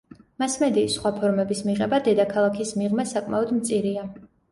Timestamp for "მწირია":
3.59-4.07